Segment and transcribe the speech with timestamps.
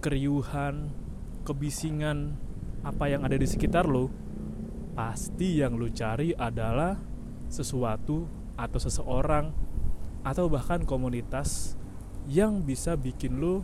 [0.00, 0.92] keriuhan,
[1.46, 2.36] kebisingan,
[2.86, 4.12] apa yang ada di sekitar lo,
[4.96, 6.96] pasti yang lo cari adalah
[7.46, 9.52] sesuatu atau seseorang
[10.26, 11.78] atau bahkan komunitas
[12.26, 13.62] yang bisa bikin lo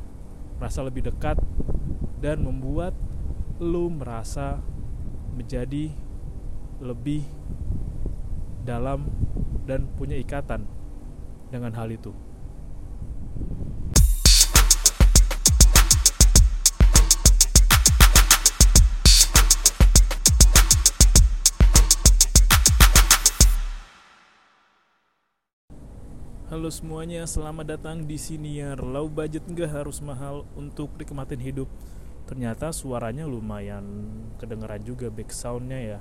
[0.62, 1.40] merasa lebih dekat
[2.22, 2.94] dan membuat
[3.58, 4.62] lo merasa
[5.34, 5.90] menjadi
[6.78, 7.26] lebih
[8.62, 9.10] dalam
[9.66, 10.66] dan punya ikatan
[11.50, 12.14] dengan hal itu.
[26.52, 28.76] Halo semuanya, selamat datang di Siniar.
[28.76, 31.64] Low budget nggak harus mahal untuk nikmatin hidup.
[32.28, 33.80] Ternyata suaranya lumayan
[34.36, 35.98] kedengeran juga back soundnya ya.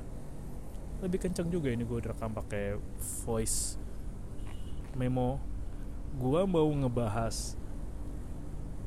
[0.99, 2.75] Lebih kencang juga ini gue direkam pakai
[3.23, 3.79] voice
[4.99, 5.39] memo.
[6.19, 7.55] Gua mau ngebahas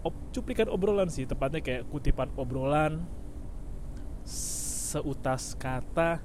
[0.05, 3.09] ob, cuplikan obrolan sih, tepatnya kayak kutipan obrolan
[4.29, 6.21] seutas kata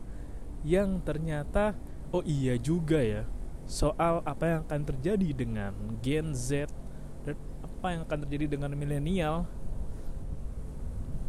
[0.68, 1.80] yang ternyata
[2.12, 3.39] oh iya juga ya
[3.70, 6.74] soal apa yang akan terjadi dengan Gen Z
[7.22, 9.46] dan apa yang akan terjadi dengan milenial.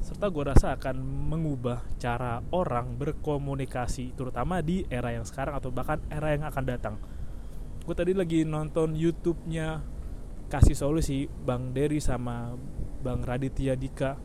[0.01, 6.01] Serta gue rasa akan mengubah cara orang berkomunikasi terutama di era yang sekarang atau bahkan
[6.09, 6.97] era yang akan datang.
[7.85, 9.85] Gue tadi lagi nonton YouTube-nya
[10.49, 12.57] kasih solusi Bang Dery sama
[13.05, 14.17] Bang Raditya Dika.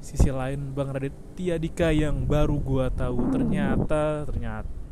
[0.00, 4.83] Sisi lain Bang Raditya Dika yang baru gue tahu ternyata ternyata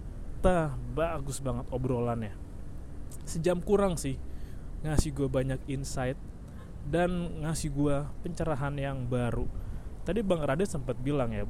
[0.42, 2.34] ternyata bagus banget obrolannya.
[3.22, 4.18] Sejam kurang sih
[4.82, 6.18] ngasih gue banyak insight
[6.90, 9.46] dan ngasih gue pencerahan yang baru.
[10.02, 11.46] Tadi bang Radit sempat bilang ya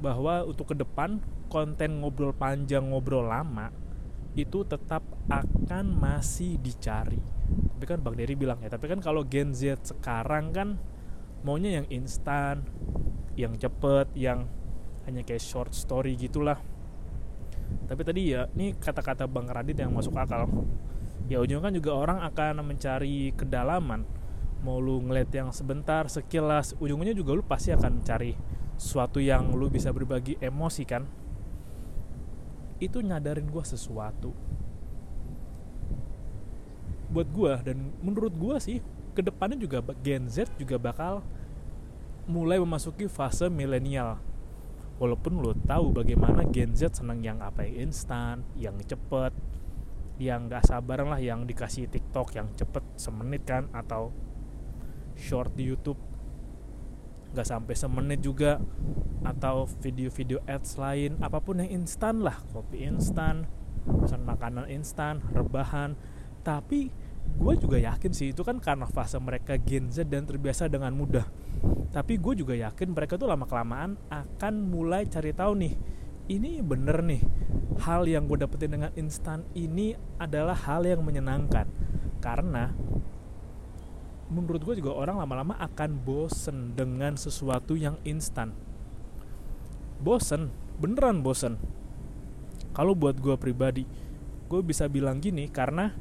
[0.00, 1.20] bahwa untuk ke depan
[1.52, 3.68] konten ngobrol panjang ngobrol lama
[4.32, 7.20] itu tetap akan masih dicari.
[7.76, 10.80] Tapi kan bang Dery bilang ya tapi kan kalau Gen Z sekarang kan
[11.44, 12.64] maunya yang instan
[13.36, 14.48] yang cepet yang
[15.04, 16.56] hanya kayak short story gitulah
[17.84, 20.48] tapi tadi ya ini kata-kata Bang Radit yang masuk akal.
[21.28, 24.04] Ya ujungnya kan juga orang akan mencari kedalaman.
[24.64, 28.32] Mau lu ngeliat yang sebentar sekilas ujungnya juga lu pasti akan cari
[28.80, 31.04] sesuatu yang lu bisa berbagi emosi kan?
[32.80, 34.32] Itu nyadarin gue sesuatu.
[37.12, 38.78] Buat gue dan menurut gue sih
[39.14, 41.22] ke depannya juga Gen Z juga bakal
[42.26, 44.18] mulai memasuki fase milenial
[44.98, 49.34] walaupun lo tahu bagaimana Gen Z seneng yang apa yang instan yang cepet
[50.22, 54.14] yang gak sabaran lah yang dikasih TikTok yang cepet semenit kan atau
[55.18, 55.98] short di YouTube
[57.34, 58.62] gak sampai semenit juga
[59.26, 62.38] atau video-video ads lain apa pun yang instan lah.
[62.54, 63.50] Kopi instan
[63.84, 65.98] pesan makanan instan rebahan.
[66.46, 66.92] Tapi
[67.34, 71.26] gue juga yakin sih itu kan karena fase mereka Gen Z dan terbiasa dengan mudah
[71.94, 75.74] tapi gue juga yakin mereka tuh lama kelamaan akan mulai cari tahu nih
[76.26, 77.22] ini bener nih
[77.84, 81.66] hal yang gue dapetin dengan instan ini adalah hal yang menyenangkan.
[82.22, 82.72] Karena
[84.32, 88.56] menurut gue juga orang lama-lama akan bosen dengan sesuatu yang instan.
[90.00, 90.48] Bosen
[90.80, 91.60] beneran bosen.
[92.74, 93.84] Kalau buat gue pribadi
[94.44, 95.92] gue bisa bilang gini karena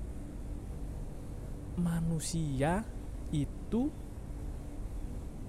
[1.79, 2.85] manusia
[3.33, 3.89] itu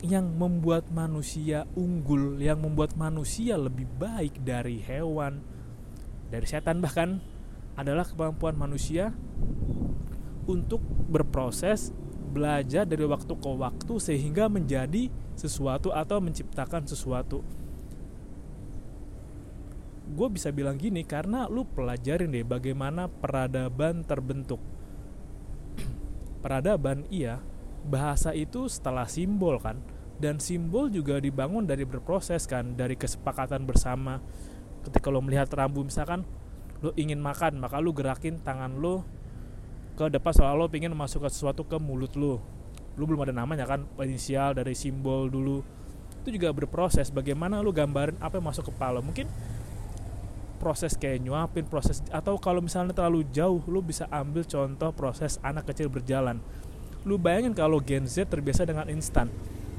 [0.04, 5.40] yang membuat manusia unggul, yang membuat manusia lebih baik dari hewan,
[6.28, 7.24] dari setan bahkan
[7.72, 9.16] adalah kemampuan manusia
[10.44, 11.88] untuk berproses,
[12.36, 15.08] belajar dari waktu ke waktu sehingga menjadi
[15.40, 17.40] sesuatu atau menciptakan sesuatu.
[20.04, 24.60] Gue bisa bilang gini karena lu pelajarin deh bagaimana peradaban terbentuk.
[26.44, 27.40] peradaban iya,
[27.88, 34.22] bahasa itu setelah simbol kan dan simbol juga dibangun dari berproses kan dari kesepakatan bersama.
[34.84, 36.22] Ketika lo melihat rambu misalkan
[36.84, 39.02] lo ingin makan maka lo gerakin tangan lo
[39.94, 42.43] ke depan soal lo ingin masuk ke sesuatu ke mulut lo.
[42.94, 45.64] Lo belum ada namanya kan inisial dari simbol dulu.
[46.22, 49.02] Itu juga berproses bagaimana lo gambarin apa yang masuk kepala.
[49.02, 49.26] Mungkin
[50.62, 55.69] proses kayak nyuapin proses atau kalau misalnya terlalu jauh lu bisa ambil contoh proses anak
[55.69, 56.38] kecil berjalan.
[57.05, 59.28] Lu bayangin kalau Gen Z terbiasa dengan instan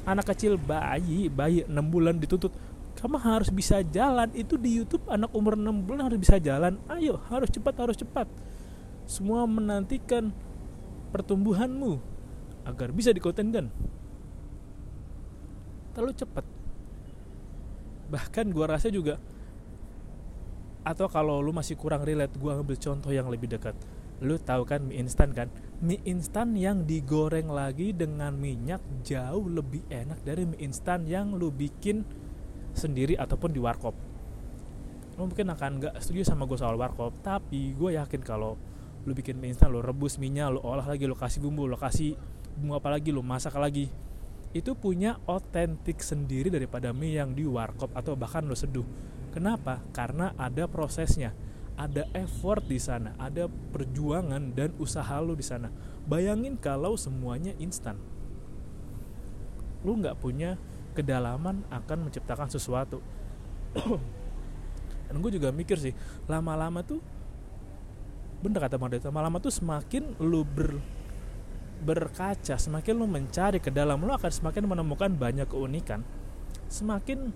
[0.06, 2.54] anak kecil bayi bayi 6 bulan dituntut
[2.96, 4.32] kamu harus bisa jalan.
[4.32, 6.80] Itu di YouTube anak umur 6 bulan harus bisa jalan.
[6.88, 8.30] Ayo harus cepat harus cepat.
[9.06, 10.32] Semua menantikan
[11.12, 12.00] pertumbuhanmu
[12.66, 13.70] agar bisa dikontenkan.
[15.92, 16.46] Terlalu cepat.
[18.10, 19.20] Bahkan gua rasa juga
[20.86, 23.74] atau kalau lu masih kurang relate gua ambil contoh yang lebih dekat
[24.24, 25.52] lu tahu kan mie instan kan?
[25.84, 31.52] Mie instan yang digoreng lagi dengan minyak jauh lebih enak dari mie instan yang lu
[31.52, 32.08] bikin
[32.72, 33.96] sendiri ataupun di warkop.
[35.20, 38.56] Lu mungkin akan nggak setuju sama gue soal warkop tapi gue yakin kalau
[39.04, 42.16] lu bikin mie instan lu rebus minyak lu olah lagi lu kasih bumbu lu kasih
[42.58, 43.92] bumbu apa lagi lu masak lagi
[44.56, 48.88] itu punya otentik sendiri daripada mie yang di warkop atau bahkan lu seduh.
[49.36, 49.84] Kenapa?
[49.92, 51.36] Karena ada prosesnya
[51.76, 55.68] ada effort di sana, ada perjuangan dan usaha lu di sana.
[56.08, 58.00] Bayangin kalau semuanya instan.
[59.84, 60.56] Lu nggak punya
[60.96, 63.04] kedalaman akan menciptakan sesuatu.
[65.06, 65.94] dan gue juga mikir sih,
[66.26, 67.04] lama-lama tuh
[68.40, 70.78] bener kata Bang lama-lama tuh semakin lu ber
[71.86, 76.02] berkaca, semakin lu mencari ke dalam, lu akan semakin menemukan banyak keunikan.
[76.72, 77.30] Semakin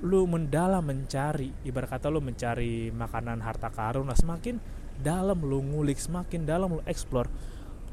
[0.00, 4.56] lu mendalam mencari ibarat kata lu mencari makanan harta karun nah semakin
[5.00, 7.28] dalam lu ngulik semakin dalam lu explore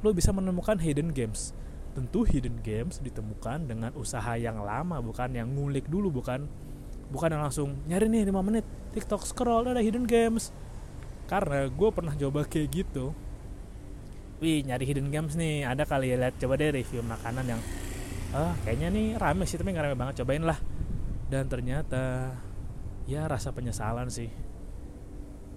[0.06, 1.52] lu bisa menemukan hidden games.
[1.98, 6.46] Tentu hidden games ditemukan dengan usaha yang lama bukan yang ngulik dulu bukan
[7.10, 10.54] bukan yang langsung nyari nih 5 menit TikTok scroll ada hidden games.
[11.26, 13.12] Karena gue pernah coba kayak gitu.
[14.38, 17.62] Wih nyari hidden games nih ada kali ya lihat coba deh review makanan yang
[18.38, 20.60] ah kayaknya nih rame sih tapi nggak rame banget cobain lah
[21.28, 22.36] dan ternyata
[23.08, 24.32] ya rasa penyesalan sih.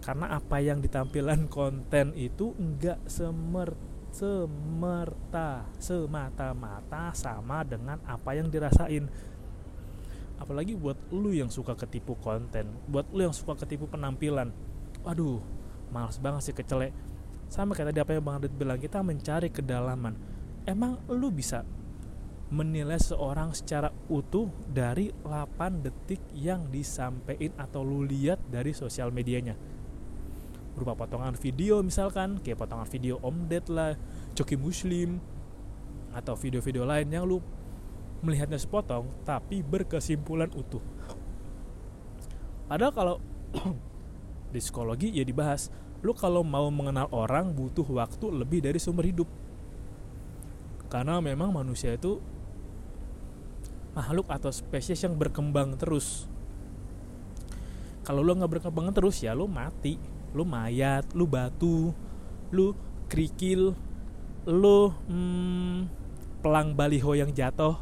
[0.00, 3.76] Karena apa yang ditampilan konten itu enggak semer
[4.10, 9.06] semerta semata-mata sama dengan apa yang dirasain.
[10.40, 14.50] Apalagi buat lu yang suka ketipu konten buat lu yang suka ketipu penampilan.
[15.06, 15.38] Waduh
[15.94, 16.90] males banget sih kecelek.
[17.50, 20.14] Sama kayak tadi apa yang Bang Adit bilang kita mencari kedalaman.
[20.66, 21.66] Emang lu bisa
[22.50, 29.54] menilai seorang secara utuh dari 8 detik yang disampaikan atau lu lihat dari sosial medianya.
[30.74, 33.94] Berupa potongan video misalkan kayak potongan video Om Ded lah
[34.34, 35.22] Coki Muslim
[36.10, 37.38] atau video-video lain yang lu
[38.26, 40.82] melihatnya sepotong tapi berkesimpulan utuh.
[42.66, 43.16] Padahal kalau
[44.54, 45.70] di psikologi ya dibahas
[46.02, 49.30] lu kalau mau mengenal orang butuh waktu lebih dari sumber hidup.
[50.90, 52.18] Karena memang manusia itu
[54.00, 56.24] makhluk atau spesies yang berkembang terus.
[58.00, 60.00] Kalau lo nggak berkembang terus ya lo mati.
[60.32, 61.92] Lo mayat lo batu
[62.50, 62.72] lo
[63.12, 63.76] kerikil
[64.48, 65.78] lo hmm,
[66.40, 67.76] pelang baliho yang jatuh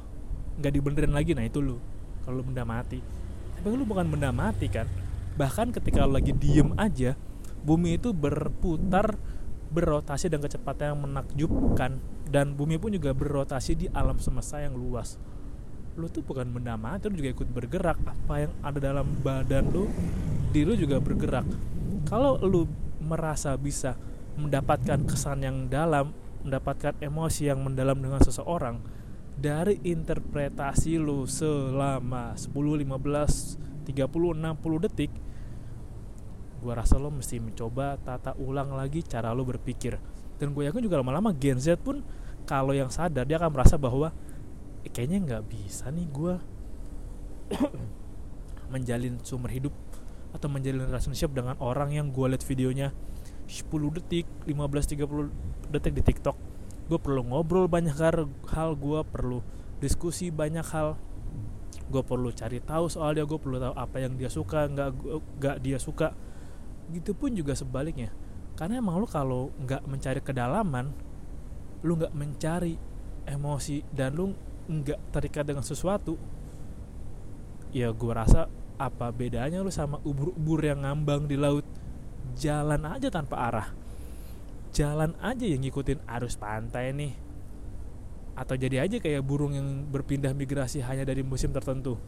[0.58, 1.78] nggak dibenerin lagi nah itu lo
[2.26, 2.98] kalau lo benda mati.
[3.54, 4.90] Tapi lo bukan benda mati kan?
[5.38, 7.14] Bahkan ketika lo lagi diem aja
[7.62, 9.14] bumi itu berputar
[9.70, 12.02] berrotasi dengan kecepatan yang menakjubkan.
[12.28, 15.16] Dan bumi pun juga berrotasi di alam semesta yang luas
[15.98, 17.98] lu tuh bukan benda mati lu juga ikut bergerak.
[18.06, 19.90] Apa yang ada dalam badan lu
[20.54, 21.44] di lu juga bergerak.
[22.06, 22.70] Kalau lu
[23.02, 23.98] merasa bisa
[24.38, 26.14] mendapatkan kesan yang dalam
[26.46, 28.78] mendapatkan emosi yang mendalam dengan seseorang
[29.34, 35.10] dari interpretasi lu selama 10, 15, 30, 60 detik
[36.58, 39.94] gua rasa lo mesti mencoba tata ulang lagi cara lo berpikir.
[40.38, 42.02] Dan gue yakin juga lama-lama Gen Z pun
[42.46, 44.14] kalau yang sadar dia akan merasa bahwa
[44.86, 46.34] kayaknya nggak bisa nih gue
[48.72, 49.74] menjalin sumber hidup
[50.36, 52.92] atau menjalin relationship dengan orang yang gue liat videonya
[53.48, 56.36] 10 detik 15-30 detik di TikTok.
[56.88, 57.96] Gue perlu ngobrol banyak
[58.52, 59.40] hal gue perlu
[59.80, 61.00] diskusi banyak hal.
[61.88, 64.88] Gue perlu cari tahu soal dia gue perlu tahu apa yang dia suka nggak
[65.40, 66.12] nggak dia suka.
[66.92, 68.12] Gitu pun juga sebaliknya.
[68.52, 70.92] Karena emang lu kalau nggak mencari kedalaman
[71.80, 72.74] lu nggak mencari
[73.24, 74.34] emosi dan lu
[74.68, 76.20] nggak terikat dengan sesuatu
[77.72, 78.48] ya gue rasa
[78.78, 81.66] apa bedanya lu sama ubur-ubur yang ngambang di laut?
[82.38, 83.68] Jalan aja tanpa arah.
[84.70, 87.12] Jalan aja yang ngikutin arus pantai nih.
[88.38, 91.98] Atau jadi aja kayak burung yang berpindah migrasi hanya dari musim tertentu.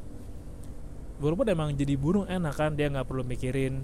[1.18, 3.82] Walaupun emang jadi burung enak kan dia nggak perlu mikirin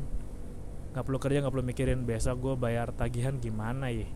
[0.95, 4.07] nggak perlu kerja nggak perlu mikirin besok gue bayar tagihan gimana ya?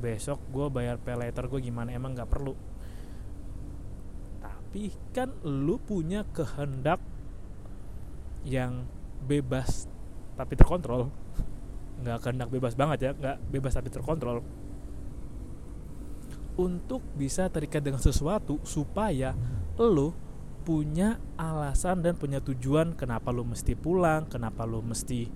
[0.00, 1.92] Besok gue bayar pay gue gimana?
[1.92, 2.56] Emang nggak perlu
[4.72, 6.96] tapi kan lu punya kehendak
[8.40, 8.88] yang
[9.20, 9.84] bebas
[10.32, 11.12] tapi terkontrol
[12.00, 14.40] nggak kehendak bebas banget ya nggak bebas tapi terkontrol
[16.56, 19.36] untuk bisa terikat dengan sesuatu supaya
[19.76, 20.16] lo
[20.64, 25.28] punya alasan dan punya tujuan kenapa lo mesti pulang, kenapa lo mesti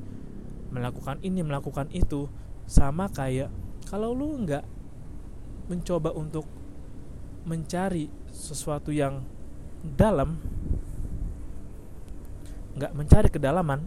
[0.72, 2.32] melakukan ini, melakukan itu.
[2.64, 3.52] Sama kayak
[3.84, 4.64] kalau lo nggak
[5.68, 6.48] mencoba untuk
[7.46, 9.22] mencari sesuatu yang
[9.80, 10.36] dalam,
[12.74, 13.86] nggak mencari kedalaman,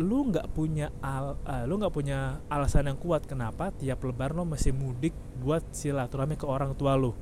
[0.00, 4.46] lu nggak punya al uh, lu nggak punya alasan yang kuat kenapa tiap lebaran lo
[4.46, 5.12] masih mudik
[5.44, 7.12] buat silaturahmi ke orang tua lu.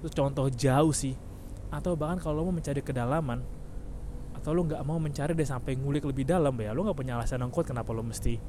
[0.00, 1.12] Itu contoh jauh sih.
[1.70, 3.60] Atau bahkan kalau lo mau mencari kedalaman
[4.40, 7.44] atau lo nggak mau mencari deh sampai ngulik lebih dalam ya lo nggak punya alasan
[7.44, 8.40] yang kuat kenapa lo mesti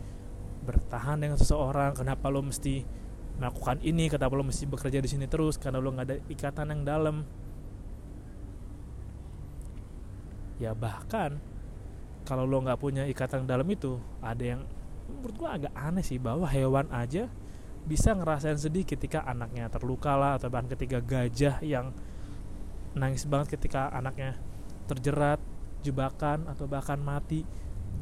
[0.63, 2.79] bertahan dengan seseorang kenapa lo mesti
[3.39, 5.55] melakukan ini kenapa lo mesti bekerja di sini terus?
[5.59, 7.15] Karena lo nggak ada ikatan yang dalam.
[10.61, 11.41] Ya bahkan
[12.25, 14.61] kalau lo nggak punya ikatan dalam itu ada yang
[15.09, 17.27] menurut gua agak aneh sih bahwa hewan aja
[17.81, 21.89] bisa ngerasain sedih ketika anaknya terluka lah atau bahkan ketika gajah yang
[22.93, 24.37] nangis banget ketika anaknya
[24.85, 25.41] terjerat
[25.81, 27.41] jebakan atau bahkan mati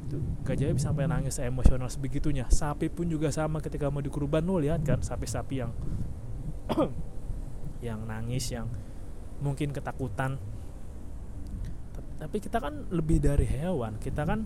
[0.08, 2.48] itu gajahnya bisa sampai nangis emosional sebegitunya.
[2.50, 4.42] Sapi pun juga sama ketika mau dikurban.
[4.42, 5.72] Lo lihat kan sapi-sapi yang
[7.88, 8.66] yang nangis yang
[9.44, 10.40] mungkin ketakutan.
[12.20, 13.96] Tapi kita kan lebih dari hewan.
[14.02, 14.44] Kita kan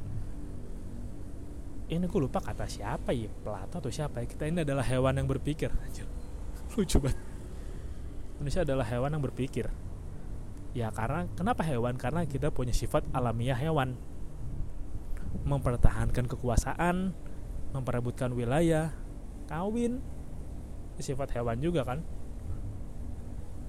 [1.90, 4.28] ini gue lupa kata siapa ya Plato atau siapa ya.
[4.30, 5.70] Kita ini adalah hewan yang berpikir.
[6.78, 7.20] Lucu banget.
[8.38, 9.66] Indonesia adalah hewan yang berpikir.
[10.74, 11.96] Ya karena kenapa hewan?
[12.02, 13.94] Karena kita punya sifat alamiah hewan
[15.42, 17.12] mempertahankan kekuasaan
[17.74, 18.94] memperebutkan wilayah
[19.50, 20.00] kawin.
[21.02, 22.06] Sifat hewan juga kan?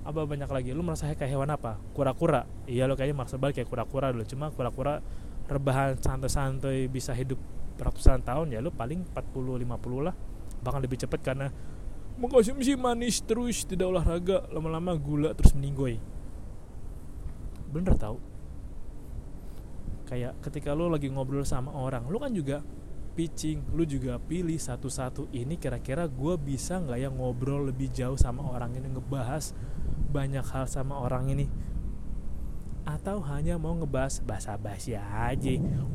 [0.05, 0.77] Apa banyak lagi?
[0.77, 1.81] Lu merasa kayak hewan apa?
[1.97, 2.45] Kura-kura?
[2.69, 4.29] Iya lo kayaknya merasa kayak kura-kura dulu.
[4.29, 5.01] Cuma kura-kura
[5.49, 7.41] rebahan santai-santai bisa hidup
[7.75, 10.15] ratusan tahun ya lu paling 40 50 lah.
[10.61, 11.49] Bahkan lebih cepat karena
[12.21, 15.97] mengkonsumsi manis terus tidak olahraga lama-lama gula terus meninggoy.
[17.73, 18.34] Bener tau
[20.05, 22.61] kayak ketika lu lagi ngobrol sama orang lu kan juga
[23.15, 25.31] pitching lu juga pilih satu-satu.
[25.31, 29.55] Ini kira-kira gue bisa nggak ya ngobrol lebih jauh sama orang ini ngebahas
[30.11, 31.47] banyak hal sama orang ini?
[32.85, 35.53] Atau hanya mau ngebahas bahasa basi aja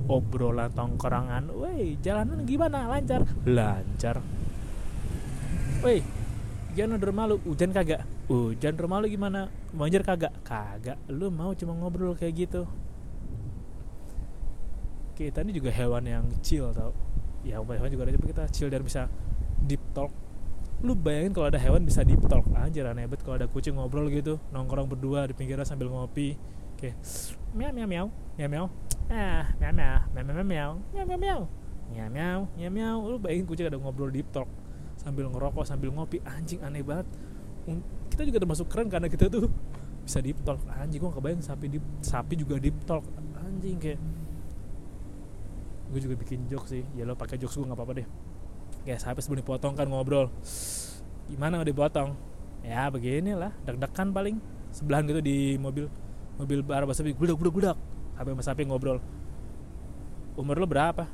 [0.09, 1.53] obrolan tongkrongan?
[1.53, 2.89] Woi jalanan gimana?
[2.89, 3.27] Lancar?
[3.45, 4.17] Lancar.
[5.85, 6.01] Woi
[6.73, 8.07] jangan rumah lu hujan kagak?
[8.31, 9.51] Hujan rumah lu gimana?
[9.75, 10.33] Banjir kagak?
[10.41, 10.97] Kagak.
[11.11, 12.63] Lu mau cuma ngobrol kayak gitu
[15.19, 16.95] kita ini juga hewan yang chill tau.
[17.43, 19.11] Ya hewan juga ada kita chill dan bisa
[19.67, 20.15] deep talk.
[20.79, 24.07] Lu bayangin kalau ada hewan bisa deep talk anjir aneh banget kalau ada kucing ngobrol
[24.07, 26.39] gitu nongkrong berdua di pinggirnya sambil ngopi.
[26.79, 26.95] Kayak
[27.51, 28.07] miau miau miau.
[28.39, 28.65] Miau miau.
[29.11, 29.99] Ah miau miau.
[30.15, 30.71] Miau miau miau miau.
[30.95, 31.41] Miau miau miau.
[31.91, 32.39] Miau miau.
[32.71, 34.47] Miau lu bayangin kucing ada ngobrol deep talk
[34.95, 36.23] sambil ngerokok sambil ngopi.
[36.23, 37.11] Anjing aneh banget.
[38.07, 39.51] Kita juga termasuk keren karena kita tuh
[39.99, 40.63] bisa deep talk.
[40.79, 43.03] Anjing gua kebayang sapi deep sapi juga deep talk.
[43.35, 43.99] Anjing kayak
[45.89, 46.83] gue juga bikin jokes sih.
[46.93, 48.07] Ya lo pakai jokes gue nggak apa-apa deh.
[48.85, 50.29] Kayak sampai sebelum dipotong kan ngobrol.
[51.29, 52.09] Gimana udah dipotong?
[52.61, 53.51] Ya beginilah.
[53.65, 54.37] Deg-degan paling.
[54.69, 55.89] Sebelahan gitu di mobil.
[56.37, 57.77] Mobil bar sapi guldak guldak guldak
[58.15, 59.01] sampai mas sapi ngobrol?
[60.39, 61.09] Umur lo berapa?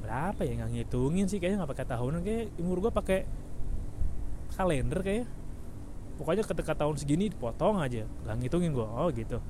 [0.00, 0.54] Berapa ya?
[0.62, 1.42] Nggak ngitungin sih.
[1.42, 2.20] Kayaknya nggak pakai tahunan.
[2.22, 3.26] Kayak umur gua pakai
[4.54, 5.26] kalender kayak.
[6.16, 8.06] Pokoknya ketika tahun segini dipotong aja.
[8.24, 8.86] Nggak ngitungin gua.
[8.86, 9.42] Oh gitu.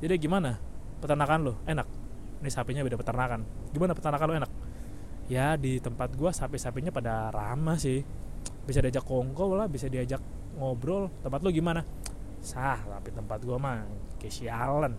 [0.00, 0.56] Jadi gimana?
[0.98, 1.54] Peternakan lo?
[1.68, 1.99] Enak
[2.40, 3.44] ini sapinya beda peternakan.
[3.70, 4.52] Gimana peternakan lo enak?
[5.28, 8.00] Ya di tempat gua sapi-sapinya pada ramah sih.
[8.64, 10.18] Bisa diajak kongko lah bisa diajak
[10.56, 11.12] ngobrol.
[11.20, 11.84] Tempat lu gimana?
[12.40, 13.84] Sah tapi tempat gua mah
[14.16, 14.94] kayak sialan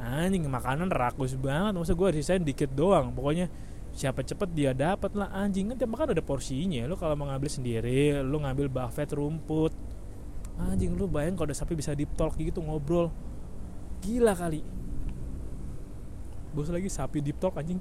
[0.00, 1.76] anjing makanan rakus banget.
[1.76, 3.12] Masa gua desain dikit doang.
[3.12, 3.52] Pokoknya
[3.92, 5.28] siapa cepet dia dapat lah.
[5.30, 6.88] Anjing kan tiap makan ada porsinya.
[6.88, 9.76] Lu kalau mau ngambil sendiri lu ngambil buffet rumput.
[10.56, 13.12] Anjing lu bayang kalau ada sapi bisa deep talk gitu ngobrol.
[14.02, 14.81] Gila kali
[16.52, 17.80] bos lagi sapi deep talk anjing.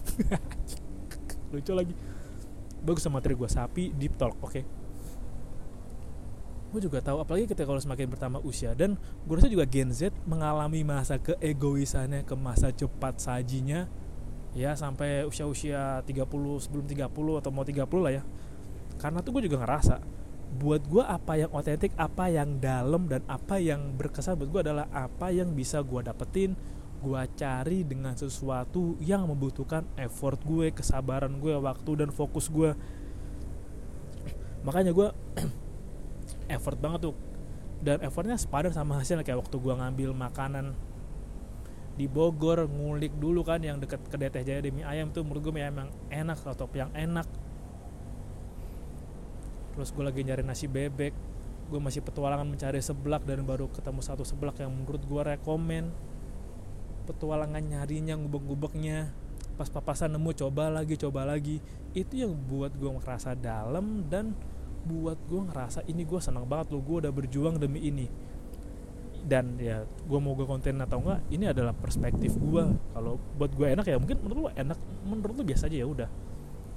[1.52, 1.94] Lucu lagi.
[2.80, 4.50] Bagus sama materi gue sapi deep talk oke.
[4.50, 4.64] Okay.
[6.70, 8.78] gue juga tahu apalagi ketika kalau semakin bertambah usia.
[8.78, 8.94] Dan
[9.26, 13.90] gue rasa juga Gen Z mengalami masa keegoisannya ke masa cepat sajinya.
[14.54, 16.30] Ya sampai usia-usia 30
[16.62, 18.22] sebelum 30 atau mau 30 lah ya.
[19.02, 19.98] Karena tuh gue juga ngerasa
[20.50, 24.86] buat gue apa yang otentik apa yang dalam dan apa yang berkesan buat gue adalah
[24.90, 26.58] apa yang bisa gue dapetin
[27.00, 32.76] gue cari dengan sesuatu yang membutuhkan effort gue kesabaran gue waktu dan fokus gue.
[34.60, 35.08] Makanya gue
[36.56, 37.16] effort banget tuh.
[37.80, 39.24] Dan effortnya sepadan sama hasilnya.
[39.24, 40.76] Kayak waktu gue ngambil makanan
[41.96, 45.24] di Bogor ngulik dulu kan yang deket ke Teh Jaya demi ayam tuh.
[45.24, 47.24] Menurut gue memang enak atau yang enak.
[49.72, 51.16] Terus gue lagi nyari nasi bebek.
[51.72, 56.09] Gue masih petualangan mencari seblak dan baru ketemu satu seblak yang menurut gue rekomen
[57.10, 59.10] petualangan nyarinya ngubek-ngubeknya.
[59.58, 61.58] Pas papasan nemu coba lagi coba lagi.
[61.90, 64.38] Itu yang buat gue ngerasa dalam dan
[64.86, 68.06] buat gue ngerasa ini gue senang banget loh gue udah berjuang demi ini.
[69.20, 72.64] Dan ya gue mau gue konten atau enggak ini adalah perspektif gue
[72.96, 76.08] kalau buat gue enak ya mungkin menurut lo enak menurut lo biasa aja ya udah.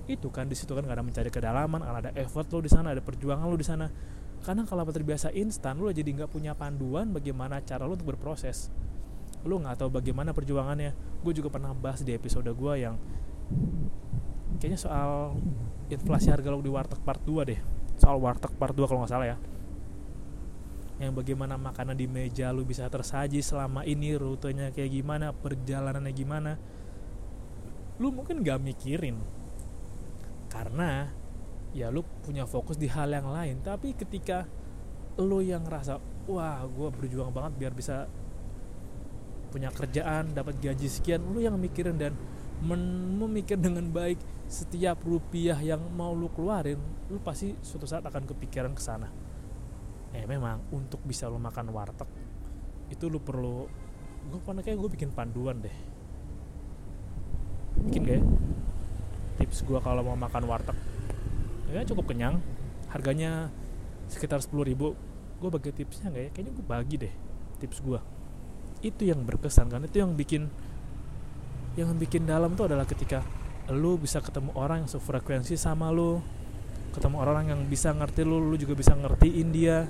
[0.10, 3.48] Itu kan di situ kan karena mencari kedalaman ada effort lo di sana ada perjuangan
[3.48, 3.88] lo di sana.
[4.44, 8.68] Karena kalau terbiasa instan lo jadi nggak punya panduan bagaimana cara lo untuk berproses
[9.44, 10.96] lu nggak tahu bagaimana perjuangannya.
[11.24, 12.96] Gue juga pernah bahas di episode gue yang
[14.60, 15.36] kayaknya soal
[15.92, 17.60] inflasi harga lo di warteg part 2 deh.
[18.00, 19.38] Soal warteg part 2 kalau nggak salah ya.
[21.02, 26.52] Yang bagaimana makanan di meja lu bisa tersaji selama ini rutenya kayak gimana perjalanannya gimana.
[28.00, 29.20] Lu mungkin gak mikirin.
[30.48, 31.10] Karena
[31.74, 33.60] ya lu punya fokus di hal yang lain.
[33.66, 34.46] Tapi ketika
[35.18, 38.08] lu yang ngerasa wah gue berjuang banget biar bisa
[39.54, 42.18] punya kerjaan dapat gaji sekian lu yang mikirin dan
[42.66, 44.18] memikir dengan baik
[44.50, 46.82] setiap rupiah yang mau lu keluarin
[47.14, 49.14] lu pasti suatu saat akan kepikiran ke sana.
[50.10, 52.10] Eh memang untuk bisa lu makan warteg
[52.90, 53.70] itu lu perlu
[54.34, 55.78] gue pernah kayak gue bikin panduan deh.
[57.86, 58.22] Bikin gak ya?
[59.38, 60.78] tips gue kalau mau makan warteg.
[61.70, 62.42] Ya cukup kenyang.
[62.90, 63.54] Harganya
[64.10, 64.98] sekitar 10 ribu.
[65.42, 66.30] Gue bagi tipsnya nggak ya?
[66.34, 67.14] Kayaknya gue bagi deh
[67.64, 68.13] tips gue
[68.84, 69.82] itu yang berkesan kan?
[69.88, 70.52] Itu yang bikin
[71.74, 73.26] yang bikin dalam tuh adalah ketika
[73.74, 76.22] lu bisa ketemu orang yang sefrekuensi sama lu
[76.94, 79.90] ketemu orang yang bisa ngerti lu lu juga bisa ngertiin dia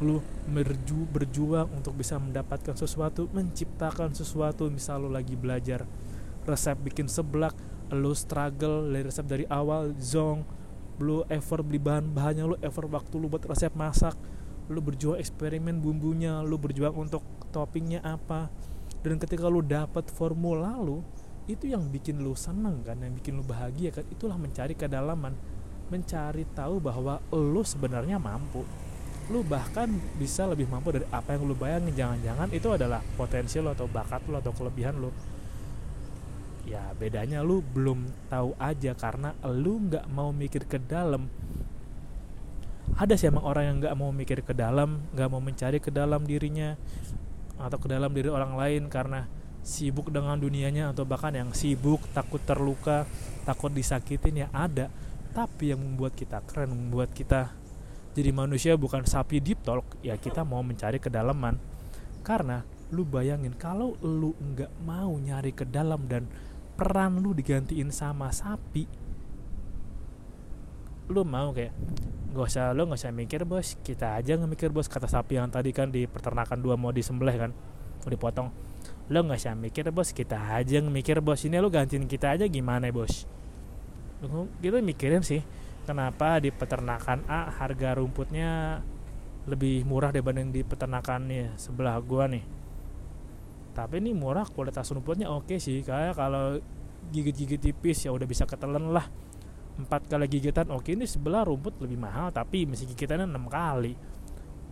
[0.00, 4.72] lu berju, berjuang untuk bisa mendapatkan sesuatu menciptakan sesuatu.
[4.72, 5.84] Misal lu lagi belajar
[6.48, 7.52] resep bikin seblak
[7.92, 10.46] lu struggle dari resep dari awal zong
[11.00, 14.14] lu effort beli bahan-bahannya lu effort waktu lu buat resep masak
[14.70, 18.48] lu berjuang eksperimen bumbunya lu berjuang untuk toppingnya apa.
[19.00, 21.02] Dan ketika lu dapat formula lu
[21.50, 24.06] itu yang bikin lu seneng kan yang bikin lu bahagia kan.
[24.08, 25.34] Itulah mencari kedalaman.
[25.90, 28.62] Mencari tahu bahwa lu sebenarnya mampu.
[29.30, 31.94] Lu bahkan bisa lebih mampu dari apa yang lu bayangin.
[31.94, 35.10] Jangan-jangan itu adalah potensial lo atau bakat lu atau kelebihan lu.
[36.70, 41.26] Ya bedanya lu belum tahu aja karena lu nggak mau mikir ke dalam.
[42.94, 46.26] Ada sih emang orang yang nggak mau mikir ke dalam nggak mau mencari ke dalam
[46.26, 46.74] dirinya
[47.60, 49.28] atau ke dalam diri orang lain karena
[49.60, 53.04] sibuk dengan dunianya atau bahkan yang sibuk takut terluka
[53.44, 54.88] takut disakitin ya ada.
[55.30, 57.54] Tapi yang membuat kita keren membuat kita
[58.10, 61.54] jadi manusia bukan sapi deep talk ya kita mau mencari kedalaman.
[62.26, 66.26] Karena lu bayangin kalau lu nggak mau nyari ke dalam dan
[66.74, 68.99] peran lu digantiin sama sapi
[71.10, 71.74] lu mau kayak
[72.30, 73.74] gak usah lo gak usah mikir bos.
[73.82, 74.86] Kita aja ngemikir bos.
[74.86, 77.50] Kata sapi yang tadi kan di peternakan dua mau disembelih kan
[78.06, 78.48] mau dipotong.
[79.10, 80.14] Lo gak usah mikir bos.
[80.14, 81.42] Kita aja ngemikir bos.
[81.42, 83.26] Ini lo gantiin kita aja gimana bos?
[84.62, 85.42] Kita mikirin sih.
[85.82, 88.78] Kenapa di peternakan A harga rumputnya
[89.50, 92.44] lebih murah dibanding di peternakan nih sebelah gua nih?
[93.74, 95.82] Tapi ini murah kualitas rumputnya oke sih.
[95.82, 96.62] Kayak kalau
[97.10, 99.08] gigit-gigit tipis ya udah bisa ketelen lah
[99.78, 103.94] empat kali gigitan oke ini sebelah rumput lebih mahal tapi mesti gigitannya enam kali.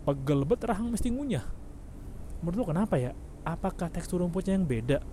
[0.03, 1.45] Pegel bet rahang mesti ngunyah.
[2.41, 3.11] Menurut lo kenapa ya?
[3.43, 5.03] Apakah tekstur rumputnya yang beda?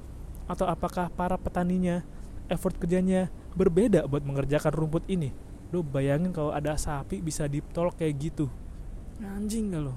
[0.46, 2.06] Atau apakah para petaninya
[2.46, 5.34] effort kerjanya berbeda buat mengerjakan rumput ini?
[5.74, 8.46] Lo bayangin kalau ada sapi bisa ditolak kayak gitu.
[9.18, 9.94] Anjing gak lo?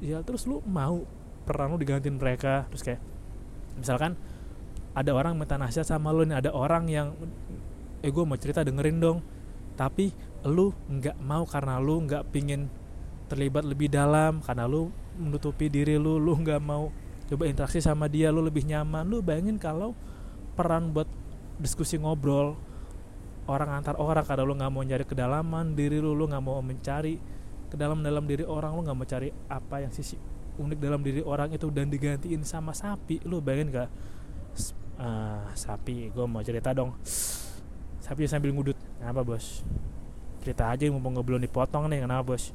[0.00, 1.04] Ya terus lu mau
[1.44, 2.64] peran lu digantiin mereka?
[2.72, 3.00] Terus kayak
[3.76, 4.16] misalkan
[4.94, 7.12] ada orang minta nasihat sama lu nih ada orang yang
[8.04, 9.18] eh gue mau cerita dengerin dong.
[9.74, 10.12] Tapi
[10.44, 12.68] lu nggak mau karena lu nggak pingin
[13.32, 16.92] terlibat lebih dalam karena lu menutupi diri lu lu nggak mau
[17.24, 19.08] coba interaksi sama dia lu lebih nyaman.
[19.08, 19.96] Lu bayangin kalau
[20.52, 21.08] peran buat
[21.56, 22.60] diskusi ngobrol
[23.48, 27.16] orang antar orang karena lu nggak mau nyari kedalaman diri lu lu nggak mau mencari
[27.72, 30.20] ke dalam dalam diri orang lu nggak mau cari apa yang sisi
[30.54, 33.18] unik dalam diri orang itu dan digantiin sama sapi.
[33.26, 33.90] Lu bayangin gak
[34.98, 36.94] uh, sapi gue mau cerita dong
[38.04, 39.64] sapi sambil ngudut apa bos?
[40.44, 42.52] Cerita aja mumpung gue belum dipotong nih kenapa bos?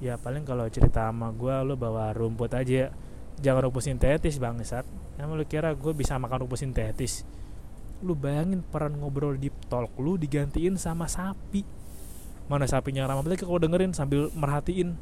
[0.00, 2.88] Ya paling kalau cerita sama gue lu bawa rumput aja.
[3.44, 4.88] Jangan rumput sintetis bangsat.
[5.20, 7.28] Emang lu kira gue bisa makan rumput sintetis?
[8.00, 11.60] Lu bayangin peran ngobrol di talk lu digantiin sama sapi.
[12.48, 14.96] Mana sapinya ramah berarti kalau dengerin sambil merhatiin.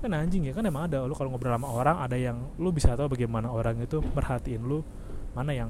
[0.00, 1.04] Kan anjing ya kan emang ada.
[1.04, 4.80] Lu kalau ngobrol sama orang ada yang lu bisa tahu bagaimana orang itu merhatiin lu.
[5.36, 5.68] Mana yang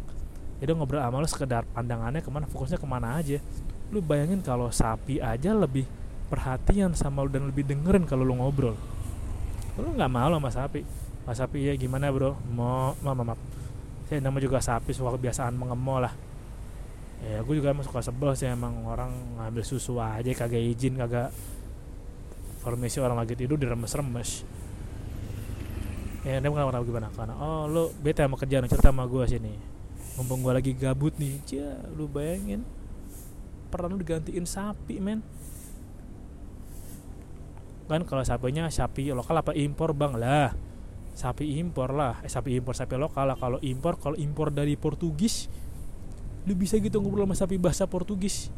[0.59, 3.38] jadi ngobrol sama lu sekedar pandangannya ke mana fokusnya ke mana aja.
[3.94, 5.87] Lu bayangin kalau sapi aja lebih
[6.27, 8.75] perhatian sama lu dan lebih dengerin kalau lu ngobrol.
[9.79, 10.83] Lu nggak malu sama sapi.
[11.23, 12.35] Mas sapi ya gimana bro?
[12.51, 13.40] Mau maaf maaf.
[14.11, 16.11] Saya nama juga sapi suka kebiasaan mengemo lah.
[17.23, 21.31] Ya gue juga emang suka sebel sih emang orang ngambil susu aja kagak izin kagak
[22.62, 24.42] formasi orang lagi tidur diremes-remes.
[26.27, 29.78] Ya dia kenapa gimana karena oh lu bete sama kerjaan cerita sama gue sini
[30.18, 32.66] mumpung gue lagi gabut nih cia lu bayangin.
[33.70, 35.22] Peran lu digantiin sapi men.
[37.87, 40.18] Kan kalau sapinya sapi lokal apa impor bang?
[40.18, 40.50] Lah
[41.14, 42.18] sapi impor lah.
[42.26, 43.38] Eh sapi impor sapi lokal lah.
[43.38, 45.46] Kalau impor kalau impor dari Portugis
[46.50, 48.50] lu bisa gitu ngobrol sama sapi bahasa Portugis.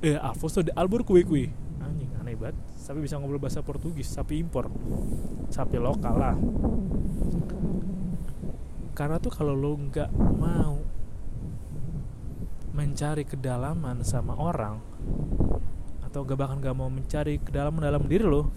[0.00, 1.52] Eh Afonso de Albor kue kue
[1.84, 2.56] anjing aneh banget.
[2.80, 4.72] Sapi bisa ngobrol bahasa Portugis sapi impor.
[5.52, 6.36] Sapi lokal lah
[8.92, 10.82] karena tuh kalau lo nggak mau
[12.70, 14.78] mencari kedalaman sama orang
[16.06, 18.50] atau gak bahkan gak mau mencari kedalaman dalam diri lo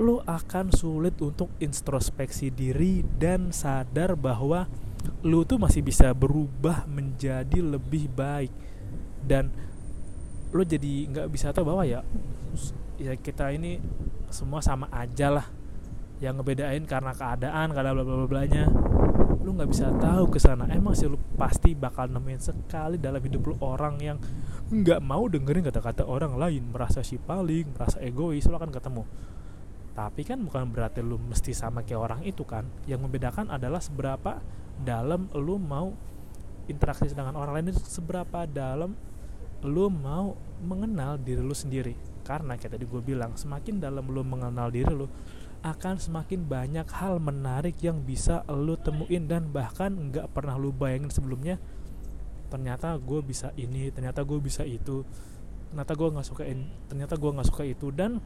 [0.00, 4.64] lo akan sulit untuk introspeksi diri dan sadar bahwa
[5.20, 8.52] lo tuh masih bisa berubah menjadi lebih baik.
[9.22, 9.52] Dan
[10.50, 12.00] lo jadi nggak bisa tahu bahwa ya
[12.96, 13.78] ya kita ini
[14.32, 15.46] semua sama aja lah.
[16.22, 18.70] Yang ngebedain karena keadaan karena bla bla bla nya
[19.52, 23.52] lu nggak bisa tahu ke sana emang sih lu pasti bakal nemuin sekali dalam hidup
[23.52, 24.16] lu orang yang
[24.72, 29.04] nggak mau dengerin kata-kata orang lain merasa si paling merasa egois lu akan ketemu.
[29.92, 32.64] Tapi kan bukan berarti lu mesti sama kayak orang itu kan.
[32.88, 34.40] Yang membedakan adalah seberapa
[34.80, 35.92] dalam lu mau
[36.64, 38.96] interaksi dengan orang lain itu seberapa dalam
[39.68, 40.32] lu mau
[40.64, 41.92] mengenal diri lu sendiri.
[42.24, 45.04] Karena kayak tadi gue bilang semakin dalam lu mengenal diri lu
[45.62, 51.08] akan semakin banyak hal menarik yang bisa lo temuin dan bahkan nggak pernah lo bayangin
[51.14, 51.62] sebelumnya.
[52.50, 55.06] Ternyata gue bisa ini ternyata gue bisa itu
[55.70, 58.18] ternyata gue nggak suka ini ternyata gue nggak suka itu dan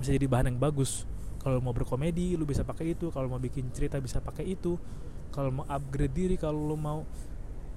[0.00, 1.04] bisa jadi bahan yang bagus.
[1.44, 3.12] Kalau mau berkomedi lo bisa pakai itu.
[3.12, 4.80] Kalau mau bikin cerita bisa pakai itu.
[5.36, 7.04] Kalau mau upgrade diri kalau lo mau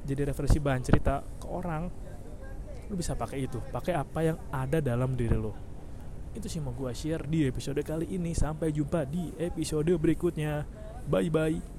[0.08, 1.92] jadi referensi bahan cerita ke orang
[2.88, 3.60] lo bisa pakai itu.
[3.60, 5.67] Pakai apa yang ada dalam diri lo
[6.36, 8.34] itu sih mau gue share di episode kali ini.
[8.34, 10.66] Sampai jumpa di episode berikutnya.
[11.08, 11.77] Bye bye